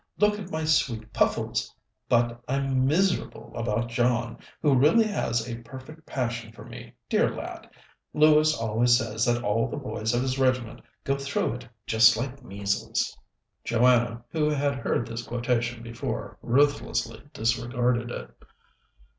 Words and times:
Look 0.17 0.39
at 0.39 0.49
my 0.49 0.63
sweet 0.63 1.13
Puffles! 1.13 1.75
But 2.09 2.43
I'm 2.47 2.87
miserable 2.87 3.51
about 3.55 3.87
John, 3.89 4.39
who 4.63 4.73
really 4.75 5.03
has 5.05 5.47
a 5.47 5.59
perfect 5.59 6.07
passion 6.07 6.51
for 6.51 6.65
me, 6.65 6.93
dear 7.07 7.29
lad. 7.29 7.69
Lewis 8.11 8.57
always 8.57 8.97
says 8.97 9.25
that 9.25 9.43
all 9.43 9.67
the 9.69 9.77
boys 9.77 10.15
of 10.15 10.23
his 10.23 10.39
regiment 10.39 10.81
go 11.03 11.15
through 11.19 11.53
it, 11.53 11.67
just 11.85 12.17
like 12.17 12.41
measles." 12.43 13.15
Joanna, 13.63 14.23
who 14.31 14.49
had 14.49 14.73
heard 14.73 15.05
this 15.05 15.21
quotation 15.21 15.83
before, 15.83 16.39
ruthlessly 16.41 17.21
disregarded 17.33 18.09
it. 18.09 18.35